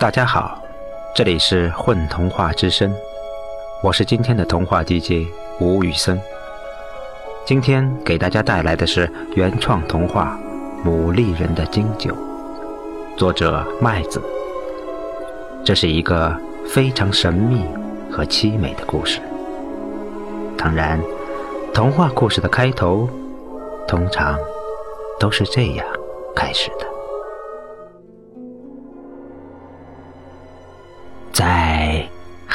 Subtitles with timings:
[0.00, 0.62] 大家好，
[1.12, 2.94] 这里是混童话之声，
[3.82, 5.26] 我是今天的童话 DJ
[5.58, 6.20] 吴宇森。
[7.44, 10.38] 今天给大家带来的是原创童话
[10.88, 12.12] 《牡蛎人的金酒》，
[13.16, 14.22] 作者麦子。
[15.64, 16.32] 这是一个
[16.68, 17.64] 非常神秘
[18.08, 19.20] 和凄美的故事。
[20.56, 21.02] 当然，
[21.74, 23.10] 童话故事的开头
[23.88, 24.38] 通常
[25.18, 25.84] 都是这样
[26.36, 26.67] 开始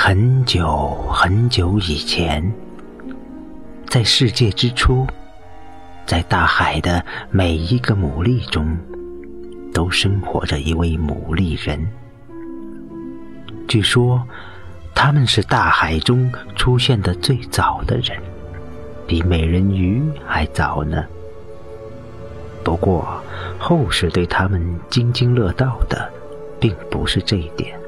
[0.06, 0.68] 很久
[1.10, 2.54] 很久以前，
[3.88, 5.08] 在世界之初，
[6.06, 8.78] 在大海的每一个牡蛎中，
[9.74, 11.88] 都生活着一位牡蛎人。
[13.66, 14.22] 据说，
[14.94, 18.20] 他们是大海中出现的最早的人，
[19.08, 21.06] 比美人鱼还早呢。
[22.62, 23.24] 不过，
[23.58, 26.12] 后世对他们津津乐道的，
[26.60, 27.80] 并不是这一点。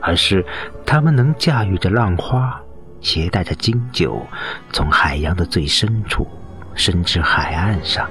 [0.00, 0.44] 而是
[0.86, 2.60] 他们能驾驭着浪花，
[3.00, 4.20] 携带着金酒，
[4.72, 6.26] 从海洋的最深处
[6.74, 8.08] 伸至海岸上。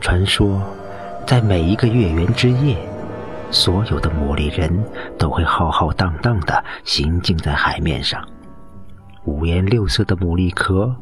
[0.00, 0.62] 传说，
[1.26, 2.76] 在每一个月圆之夜，
[3.50, 4.84] 所有的牡蛎人
[5.18, 8.22] 都会浩浩荡荡地行进在海面上。
[9.24, 10.94] 五颜六色的牡蛎壳，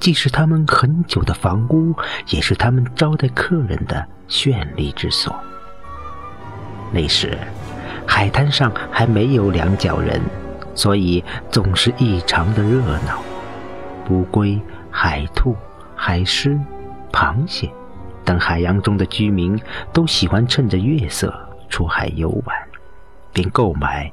[0.00, 1.94] 既是他们很久的房屋，
[2.28, 5.34] 也是他们招待客人的绚丽之所。
[6.90, 7.36] 那时。
[8.10, 10.20] 海滩上还没有两脚人，
[10.74, 13.22] 所以总是异常的热闹。
[14.08, 14.58] 乌龟、
[14.90, 15.54] 海兔、
[15.94, 16.58] 海狮、
[17.12, 17.70] 螃蟹
[18.24, 19.60] 等海洋中的居民
[19.92, 21.32] 都喜欢趁着月色
[21.68, 22.56] 出海游玩，
[23.32, 24.10] 并购买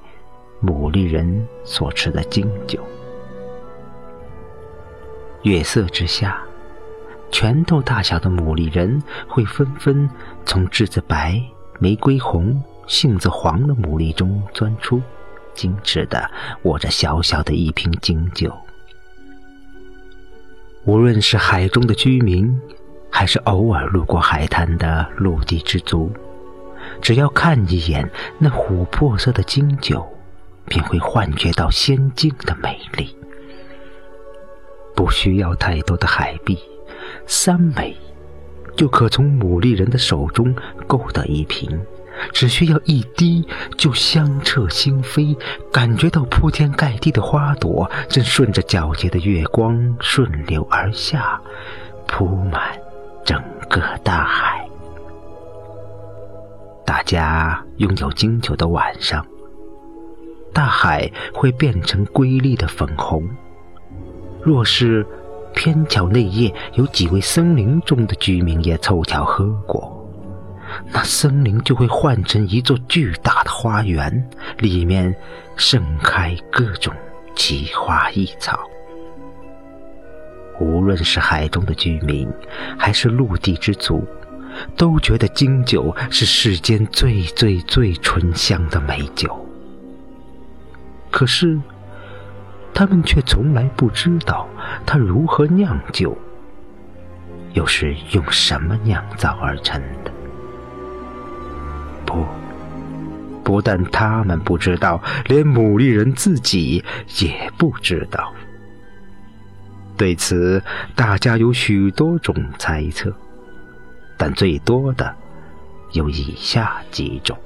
[0.61, 2.85] 牡蛎人所吃的金酒。
[5.43, 6.39] 月色之下，
[7.31, 10.07] 拳头大小的牡蛎人会纷纷
[10.45, 11.41] 从栀子白、
[11.79, 12.61] 玫瑰红。
[12.87, 15.01] 杏子黄的牡蛎中钻出，
[15.55, 16.29] 矜持的
[16.63, 18.55] 握着小小的一瓶金酒。
[20.85, 22.61] 无论是海中的居民，
[23.09, 26.11] 还是偶尔路过海滩的陆地之族，
[27.01, 28.07] 只要看一眼
[28.37, 30.07] 那琥珀色的金酒，
[30.65, 33.15] 便会幻觉到仙境的美丽。
[34.95, 36.57] 不需要太多的海币，
[37.25, 37.97] 三枚，
[38.77, 41.81] 就可从牡蛎人的手中购得一瓶。
[42.31, 45.37] 只需要一滴，就香彻心扉，
[45.71, 51.39] 感觉到铺天盖地的花朵正顺着皎洁的月光顺流而下，
[52.07, 52.61] 铺满
[53.23, 54.67] 整个大海。
[56.85, 59.25] 大家拥有金酒的晚上，
[60.53, 63.27] 大海会变成瑰丽的粉红。
[64.43, 65.05] 若是
[65.55, 70.04] 偏巧那夜有几位森林中的居民也凑巧喝过。
[70.91, 75.15] 那森林就会换成一座巨大的花园，里面
[75.55, 76.93] 盛开各种
[77.35, 78.59] 奇花异草。
[80.59, 82.31] 无论是海中的居民，
[82.77, 84.07] 还是陆地之族，
[84.77, 89.45] 都觉得金酒是世间最最最醇香的美酒。
[91.11, 91.59] 可是，
[92.73, 94.47] 他们却从来不知道
[94.85, 96.17] 它如何酿酒，
[97.53, 100.11] 又是用什么酿造而成的。
[102.05, 102.25] 不，
[103.43, 106.83] 不但他们不知道，连牡蛎人自己
[107.19, 108.33] 也不知道。
[109.97, 110.61] 对此，
[110.93, 113.13] 大家有许多种猜测，
[114.17, 115.15] 但最多的
[115.91, 117.37] 有以下几种：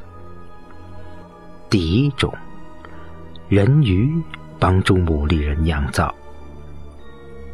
[1.70, 2.34] 第一种，
[3.48, 4.12] 人鱼
[4.58, 6.12] 帮助牡蛎人酿造；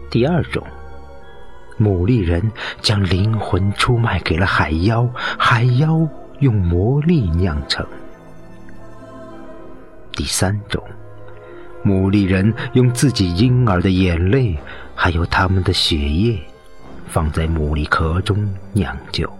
[0.09, 0.65] 第二种，
[1.77, 2.49] 牡蛎人
[2.81, 5.05] 将灵魂出卖给了海妖，
[5.37, 6.07] 海妖。
[6.39, 7.85] 用魔力酿成。
[10.11, 10.83] 第三种，
[11.83, 14.57] 牡蛎人用自己婴儿的眼泪，
[14.95, 16.39] 还有他们的血液，
[17.07, 19.31] 放在牡蛎壳中酿酒。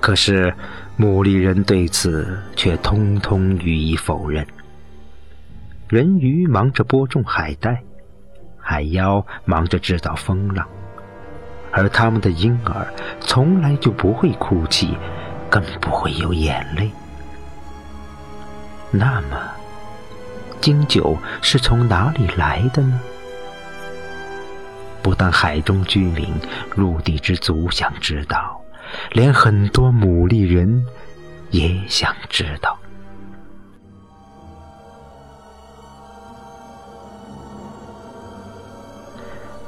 [0.00, 0.54] 可是，
[0.98, 4.46] 牡蛎人对此却通通予以否认。
[5.88, 7.82] 人鱼忙着播种海带，
[8.58, 10.66] 海妖忙着制造风浪。
[11.76, 12.86] 而他们的婴儿
[13.20, 14.96] 从来就不会哭泣，
[15.50, 16.90] 更不会有眼泪。
[18.92, 19.36] 那么，
[20.60, 23.00] 金酒是从哪里来的呢？
[25.02, 26.32] 不但海中居民、
[26.76, 28.60] 陆地之族想知道，
[29.10, 30.86] 连很多牡蛎人
[31.50, 32.78] 也想知道。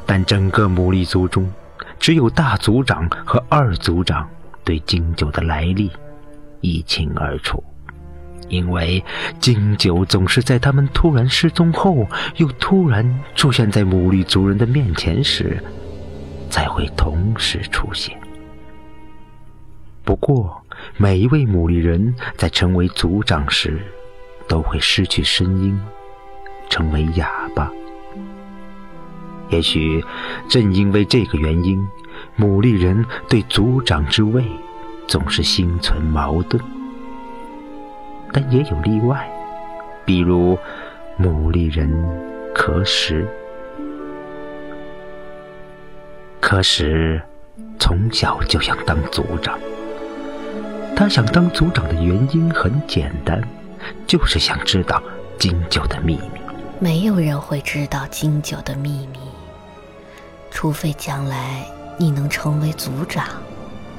[0.06, 1.50] 但整个牡蛎族中，
[1.98, 4.28] 只有大族长和二族长
[4.64, 5.90] 对金酒的来历
[6.60, 7.62] 一清二楚。
[8.48, 9.04] 因为
[9.40, 12.06] 金九总是在他们突然失踪后，
[12.36, 15.60] 又突然出现在母绿族人的面前时，
[16.48, 18.16] 才会同时出现。
[20.04, 20.62] 不过，
[20.96, 23.80] 每一位母绿人在成为族长时，
[24.46, 25.76] 都会失去声音，
[26.68, 27.45] 成为哑巴。
[29.48, 30.04] 也许
[30.48, 31.86] 正因为这个原因，
[32.38, 34.44] 牡蛎人对族长之位
[35.06, 36.62] 总是心存矛盾。
[38.32, 39.28] 但也有例外，
[40.04, 40.58] 比如
[41.18, 41.90] 牡蛎人
[42.54, 43.26] 可使。
[46.40, 47.20] 可使
[47.78, 49.58] 从小就想当族长。
[50.94, 53.40] 他想当族长的原因很简单，
[54.06, 55.02] 就是想知道
[55.38, 56.40] 金九的秘密。
[56.78, 59.18] 没有人会知道金九的秘密，
[60.56, 61.62] 除非将来
[61.98, 63.26] 你能成为族长。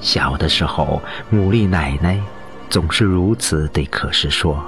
[0.02, 1.00] 小的时候，
[1.32, 2.20] 牡蛎奶奶。
[2.68, 4.60] 总是如此对可石说：“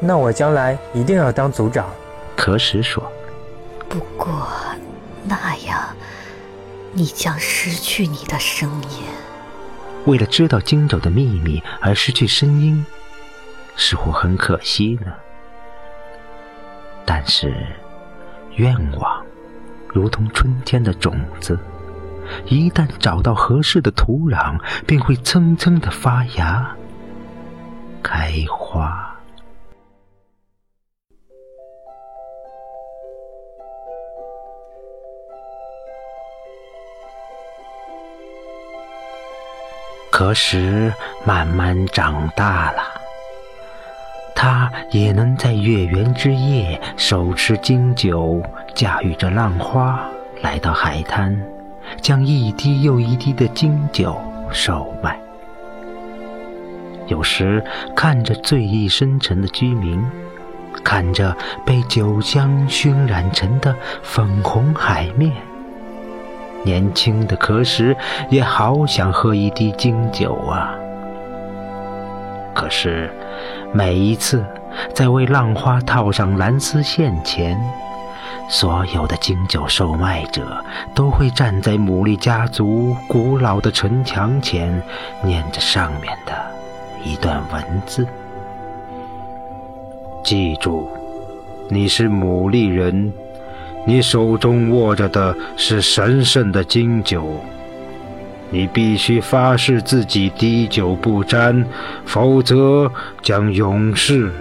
[0.00, 1.90] 那我将来一定要当族长。”
[2.36, 3.02] 可石说
[3.90, 4.46] ：“不过，
[5.24, 5.84] 那样
[6.92, 9.02] 你将失去你的声音。
[10.06, 12.86] 为了知道金九的秘密而失去声音，
[13.76, 15.12] 似乎很可惜呢。
[17.04, 17.66] 但是，
[18.54, 19.19] 愿望
[19.92, 21.58] 如同春天的种子，
[22.46, 26.76] 一旦找到合适的土壤，便会蹭蹭的发芽。”
[28.02, 29.06] 开花。
[40.10, 40.92] 可是
[41.24, 42.82] 慢慢长大了，
[44.34, 48.42] 他也能在月圆之夜手持金酒，
[48.80, 50.00] 驾驭着浪花
[50.40, 51.38] 来到海滩，
[52.00, 54.18] 将一滴又一滴的金酒
[54.50, 55.20] 售卖。
[57.06, 57.62] 有时
[57.94, 60.02] 看着醉意深沉的居民，
[60.82, 65.30] 看着被酒香熏染成的粉红海面，
[66.64, 67.94] 年轻的壳什
[68.30, 70.74] 也好想喝一滴金酒啊！
[72.54, 73.12] 可是
[73.74, 74.42] 每一次
[74.94, 77.60] 在为浪花套上蓝丝线前，
[78.50, 80.62] 所有的金酒售卖者
[80.92, 84.82] 都会站在牡蛎家族古老的城墙前，
[85.22, 86.34] 念着上面的。
[87.04, 88.04] 一段文字，
[90.24, 90.88] 记住，
[91.68, 93.12] 你是牡蛎人，
[93.86, 97.40] 你手中握着的是神圣的金酒，
[98.50, 101.64] 你必须发誓自己滴酒不沾，
[102.04, 102.90] 否则
[103.22, 104.32] 将永世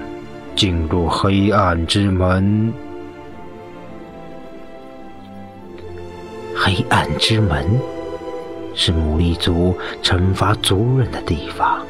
[0.55, 2.73] 进入黑暗之门。
[6.69, 7.65] 黑暗之门
[8.75, 11.83] 是牡蛎族惩罚族人的地方。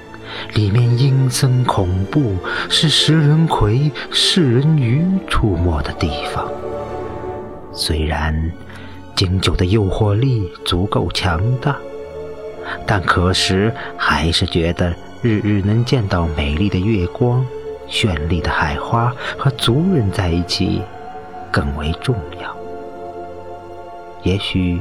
[0.53, 2.37] 里面阴森恐怖，
[2.69, 6.49] 是食人葵、食人鱼出没的地方。
[7.73, 8.33] 虽然
[9.17, 11.75] 金酒的诱惑力足够强大，
[12.85, 17.45] 但可时还是觉得日日能见到美丽的月光、
[17.89, 20.81] 绚丽的海花和族人在一起
[21.51, 22.58] 更为重要。
[24.23, 24.79] 也许。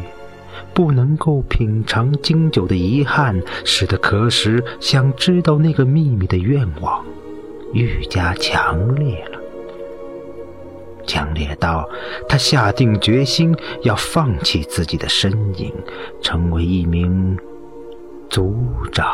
[0.75, 7.05] 不能够品尝经久的遗憾，使得可什想知道那个秘密的愿望
[7.73, 9.39] 愈加强烈了，
[11.07, 11.89] 强烈到
[12.29, 15.73] 他下定决心要放弃自己的身影，
[16.21, 17.37] 成为一名
[18.29, 18.57] 族
[18.93, 19.07] 长。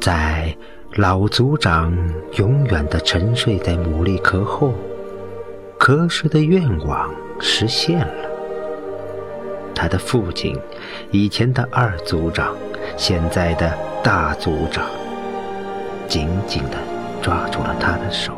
[0.00, 0.54] 在
[0.94, 1.96] 老族长
[2.36, 4.72] 永远的沉睡在牡蛎壳后，
[5.88, 7.08] 可什的愿望。
[7.40, 8.30] 实现了，
[9.74, 10.54] 他的父亲，
[11.10, 12.54] 以前的二族长，
[12.94, 13.72] 现在的
[14.04, 14.84] 大族长，
[16.06, 16.76] 紧紧的
[17.22, 18.36] 抓住了他的手。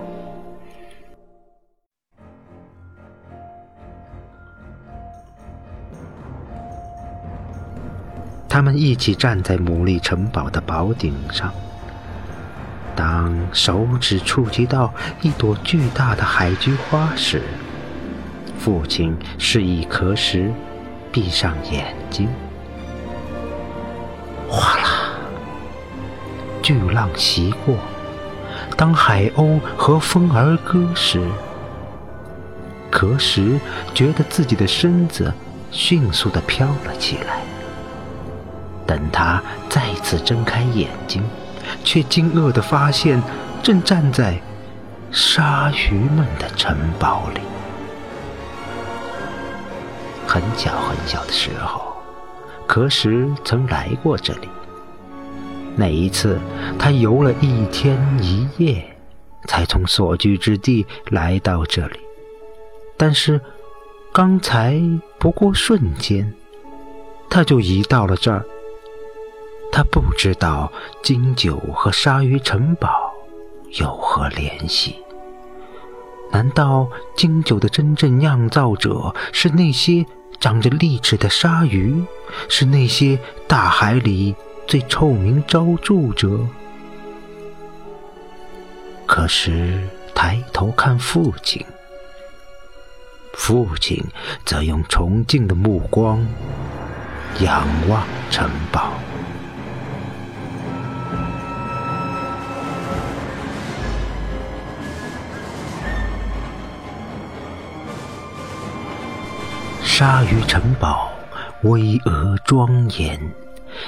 [8.49, 11.53] 他们一起站在牡蛎城堡的宝顶上，
[13.01, 14.93] 当手指触及到
[15.23, 17.41] 一朵巨大的海菊花时。
[18.59, 20.53] 父亲示意可什
[21.11, 22.29] 闭上眼睛。
[24.47, 25.15] 哗啦，
[26.61, 27.75] 巨浪袭过。
[28.77, 31.27] 当海鸥和风儿歌时，
[32.91, 33.59] 可什
[33.95, 35.33] 觉得自己的身子
[35.71, 37.41] 迅速的飘了起来。
[38.87, 41.23] 等他再次睁开眼睛，
[41.85, 43.23] 却惊愕的发现，
[43.63, 44.41] 正站在
[45.11, 47.41] 鲨鱼们的城堡里。
[50.27, 51.83] 很小很小的时候，
[52.67, 54.49] 可时曾来过这里，
[55.75, 56.39] 那一次，
[56.79, 58.97] 他游了一天一夜，
[59.49, 61.99] 才从所居之地来到这里。
[62.97, 63.41] 但是，
[64.13, 64.81] 刚才
[65.19, 66.33] 不过瞬间，
[67.29, 68.45] 他就移到了这儿。
[69.73, 70.71] 他不知道
[71.03, 72.89] 金九和鲨鱼城堡
[73.79, 74.97] 有何联系？
[76.33, 80.07] 难道金九的真正酿造者是那些
[80.39, 82.05] 长着利齿的鲨鱼？
[82.49, 84.35] 是那些大海里
[84.67, 86.47] 最臭名昭著者？
[89.07, 91.65] 可是抬头看父亲，
[93.35, 94.05] 父亲
[94.45, 96.25] 则用崇敬的目光
[97.41, 98.93] 仰望城堡。
[110.01, 111.11] 鲨鱼城堡
[111.61, 113.21] 巍峨庄严，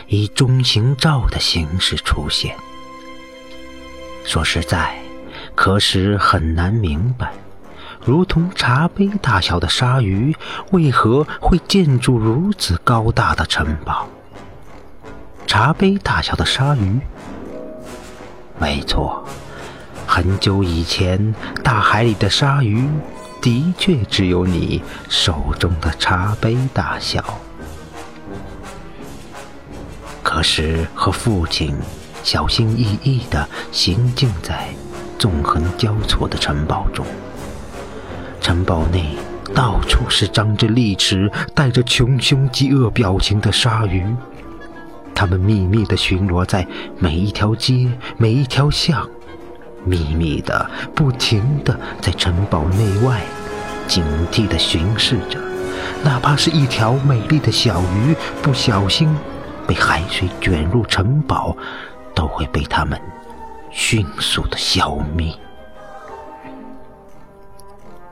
[0.09, 2.55] 以中型罩的形式出现。
[4.23, 4.95] 说实在，
[5.55, 7.33] 可使很难明白，
[8.05, 10.37] 如同茶杯大小的鲨鱼
[10.73, 14.07] 为何会建筑如此高大的城堡。
[15.47, 17.01] 茶杯大小的鲨鱼，
[18.59, 19.25] 没错，
[20.07, 22.87] 很久以前，大海里的鲨鱼。
[23.43, 27.41] 的确，只有你手中的茶杯大小。
[30.23, 31.75] 可是，和父亲
[32.23, 34.69] 小心翼翼地行进在
[35.19, 37.05] 纵横交错的城堡中，
[38.41, 39.17] 城堡内
[39.53, 44.07] 到处是张着利齿、带着穷凶极恶表情的鲨鱼，
[45.13, 46.65] 它们秘密地巡逻在
[46.97, 49.05] 每一条街、每一条巷。
[49.85, 53.21] 秘密的、不停的在城堡内外
[53.89, 55.39] 警惕的巡视着，
[56.05, 59.15] 哪怕是一条美丽的小鱼不小心
[59.67, 61.57] 被海水卷入城堡，
[62.15, 63.01] 都会被他们
[63.71, 65.35] 迅速的消灭。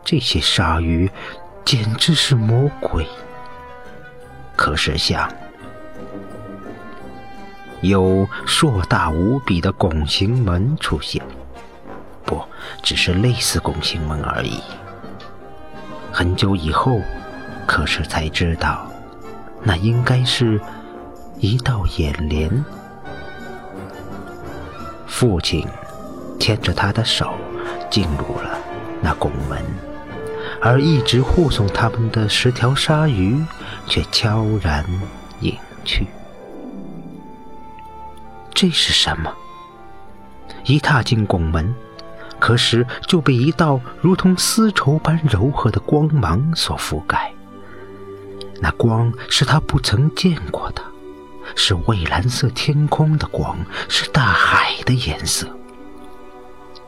[0.05, 1.11] 这些鲨鱼
[1.65, 3.07] 简直是魔鬼。
[4.57, 5.31] 可是，想
[7.81, 11.23] 有硕大无比的拱形门出现。
[12.31, 12.41] 不，
[12.81, 14.61] 只是类似拱形门而已。
[16.13, 17.01] 很久以后，
[17.67, 18.89] 可是才知道，
[19.65, 20.61] 那应该是
[21.41, 22.65] 一道眼帘。
[25.09, 25.67] 父亲
[26.39, 27.35] 牵着他的手
[27.91, 28.57] 进入了
[29.03, 29.61] 那拱门，
[30.63, 33.45] 而一直护送他们的十条鲨鱼
[33.89, 34.85] 却悄然
[35.41, 36.07] 隐去。
[38.55, 39.33] 这是什么？
[40.65, 41.75] 一踏进拱门。
[42.41, 47.31] 可时就被一道如同丝绸般柔和的光芒所覆盖。
[48.61, 50.83] 那光是他不曾见过的，
[51.55, 53.57] 是蔚蓝色天空的光，
[53.89, 55.47] 是大海的颜色。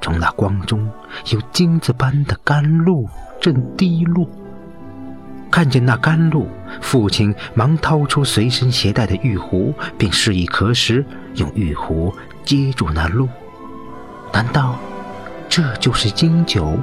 [0.00, 0.90] 从那光中
[1.30, 3.08] 有金子般的甘露
[3.40, 4.28] 正滴落。
[5.50, 6.48] 看见那甘露，
[6.80, 11.04] 父亲忙掏出随身携带的玉壶，并示意可时
[11.36, 13.28] 用玉壶接住那露。
[14.32, 14.78] 难道？
[15.54, 16.78] 这就是金酒。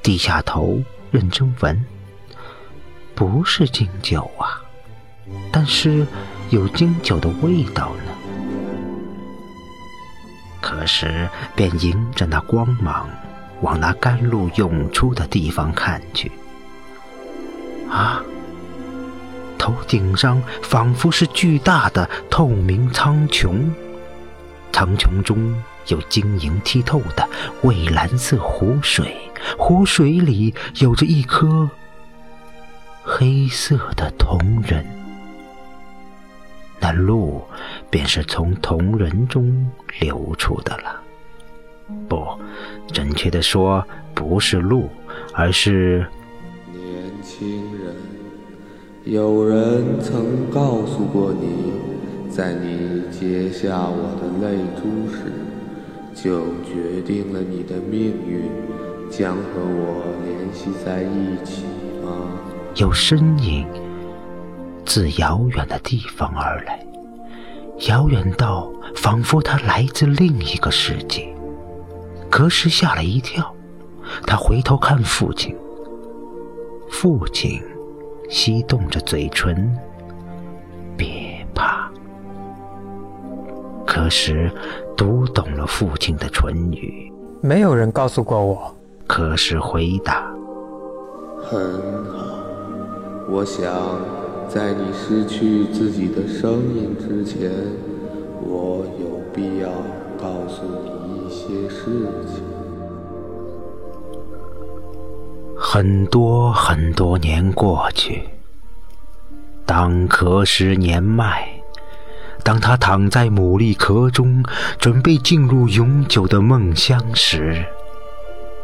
[0.00, 1.84] 低下头认真闻，
[3.16, 4.62] 不是金酒啊，
[5.50, 6.06] 但是
[6.50, 8.12] 有金酒的味道呢。
[10.60, 13.10] 可是便迎着那光芒，
[13.62, 16.30] 往那甘露涌出的地方看去。
[17.90, 18.22] 啊，
[19.58, 23.68] 头顶上仿佛是巨大的透明苍穹，
[24.70, 25.60] 苍穹中。
[25.88, 27.28] 有晶莹剔透的
[27.62, 29.16] 蔚蓝色湖水，
[29.58, 31.68] 湖水里有着一颗
[33.02, 34.84] 黑色的铜人，
[36.78, 37.42] 那露
[37.90, 39.70] 便是从铜人中
[40.00, 41.00] 流出的了。
[42.08, 42.26] 不，
[42.92, 43.84] 准确的说，
[44.14, 44.88] 不是露，
[45.34, 46.06] 而是
[46.72, 46.82] 年
[47.22, 47.94] 轻人。
[49.04, 51.72] 有人曾告诉过你，
[52.30, 55.32] 在你接下我的泪珠时。
[56.14, 58.50] 就决定了你的命运
[59.10, 61.64] 将和我联系在一起
[62.04, 62.28] 吗？
[62.76, 63.66] 有身影
[64.84, 66.84] 自遥远的地方而来，
[67.88, 71.28] 遥远到仿佛他来自另一个世界。
[72.30, 73.54] 可是吓了一跳，
[74.26, 75.56] 他回头看父亲，
[76.90, 77.60] 父亲
[78.30, 79.74] 翕动着嘴唇，
[80.96, 81.90] 别怕。
[83.86, 84.50] 可是。
[85.02, 88.72] 读懂了父亲的唇语，没有人告诉过我。
[89.08, 90.32] 可是回答
[91.42, 91.60] ：“很
[92.04, 92.38] 好，
[93.28, 93.64] 我想
[94.48, 97.50] 在你失去自己的声音之前，
[98.42, 99.68] 我有必要
[100.20, 101.84] 告诉你一些事
[102.28, 102.44] 情。
[105.58, 108.22] 很多很多年过去，
[109.66, 111.51] 当可时年迈，
[112.44, 114.42] 当他躺在牡蛎壳中，
[114.78, 117.64] 准备进入永久的梦乡时，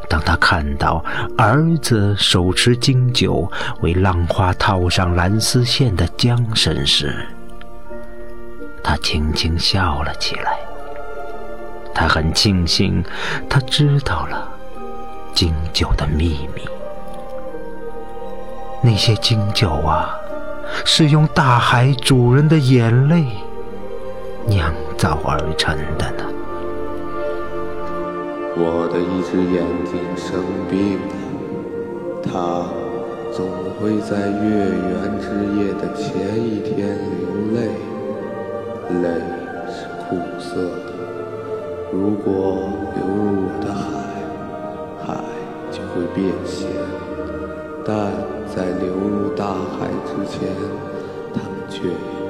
[0.09, 1.05] 当他看到
[1.37, 7.27] 儿子手持金酒，为浪花套上蓝丝线的缰绳时，
[8.83, 10.59] 他轻轻笑了起来。
[11.95, 13.05] 他很庆幸，
[13.49, 14.49] 他知道了
[15.35, 16.63] 金酒的秘密。
[18.81, 20.17] 那些金酒啊，
[20.85, 23.27] 是用大海主人的眼泪
[24.49, 26.25] 酿造而成的呢。
[28.57, 31.13] 我的一只眼睛生病了，
[32.25, 32.31] 它
[33.31, 33.47] 总
[33.79, 36.09] 会在月圆之夜的前
[36.43, 37.57] 一天流泪，
[39.03, 39.07] 泪
[39.69, 40.89] 是苦涩的。
[41.93, 43.87] 如果流入我的海，
[45.07, 45.07] 海
[45.71, 46.67] 就会变咸，
[47.85, 48.39] 但。
[48.49, 50.49] 在流入大海之前，
[51.35, 51.83] 它们却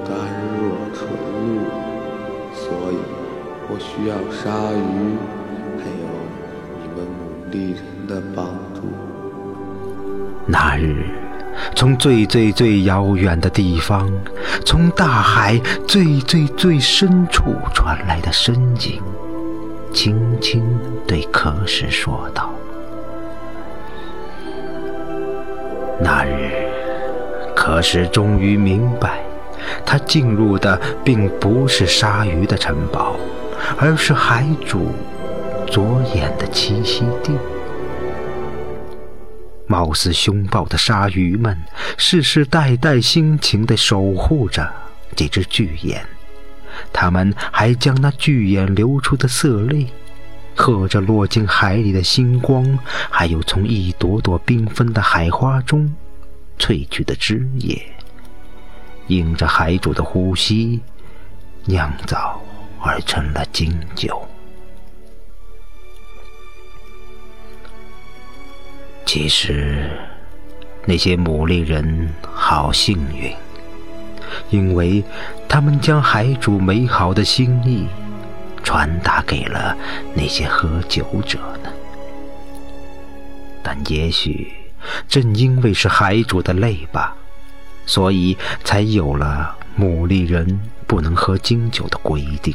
[0.04, 0.10] 甘
[0.58, 0.60] 若
[0.92, 1.08] 纯
[1.46, 1.62] 露，
[2.68, 2.96] 所以
[3.70, 5.16] 我需要鲨鱼，
[5.78, 6.04] 还有
[6.82, 8.44] 你们牡蛎人的帮
[8.74, 8.82] 助。
[10.46, 11.04] 那日，
[11.74, 14.10] 从最最最遥远的地方，
[14.66, 19.00] 从大海最最最深处传来的声音，
[19.92, 20.62] 轻轻
[21.06, 22.50] 对可什说道。
[26.00, 26.50] 那日，
[27.56, 29.22] 可是终于明白，
[29.84, 33.16] 他进入的并不是鲨鱼的城堡，
[33.78, 34.92] 而是海主
[35.66, 37.32] 左眼的栖息地。
[39.66, 41.56] 貌似凶暴的鲨鱼们，
[41.96, 44.66] 世世代代辛勤地守护着
[45.14, 46.04] 这只巨眼，
[46.92, 49.86] 他们还将那巨眼流出的色泪。
[50.60, 52.76] 和着落进海里的星光，
[53.10, 55.94] 还有从一朵朵缤纷的海花中
[56.58, 57.80] 萃取的汁液，
[59.08, 60.80] 迎着海主的呼吸，
[61.66, 62.40] 酿造
[62.80, 64.26] 而成了金酒。
[69.04, 69.90] 其实，
[70.84, 73.34] 那些牡蛎人好幸运，
[74.50, 75.02] 因为
[75.48, 77.86] 他们将海主美好的心意。
[78.64, 79.74] 传达给了
[80.14, 81.72] 那些喝酒者呢？
[83.62, 84.52] 但也许
[85.08, 87.16] 正因为是海主的泪吧，
[87.88, 92.54] 所以才有了牡蛎人不能喝金酒的规定。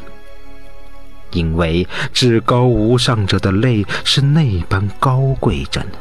[1.32, 5.98] 因为至高无上者的泪是那般高贵着呢。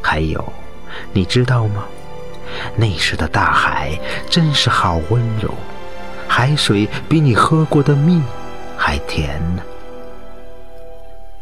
[0.00, 0.52] 还有，
[1.12, 1.84] 你知道吗？
[2.76, 3.98] 那时的大海
[4.30, 5.52] 真是好温柔。
[6.28, 8.22] 海水比你喝过的蜜
[8.76, 9.62] 还甜呢。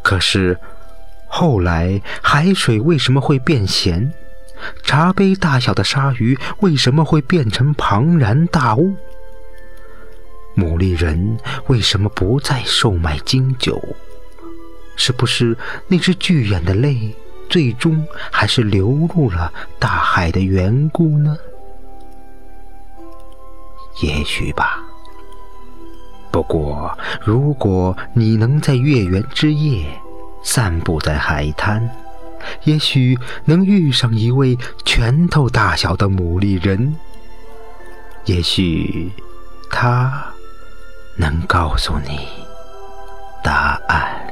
[0.02, 0.58] 可是，
[1.26, 4.10] 后来海水为什么会变咸？
[4.82, 8.94] 茶杯大小的鲨鱼为什么会变成庞然大物？
[10.56, 13.80] 牡蛎人为什么不再售卖金酒？
[14.96, 15.56] 是不是
[15.88, 17.14] 那只巨眼的泪
[17.48, 21.36] 最终还是流入了大海的缘故呢？
[24.02, 24.82] 也许吧。
[26.30, 29.84] 不过，如果你能在月圆之夜
[30.44, 31.90] 散步在海滩，
[32.64, 36.94] 也许能遇上一位拳头大小的牡蛎人。
[38.26, 39.10] 也许
[39.70, 40.24] 他
[41.16, 42.28] 能告诉你
[43.42, 44.29] 答案。